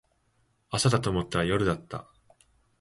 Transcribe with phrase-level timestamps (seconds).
[0.71, 2.07] 朝だと思ったら夜だった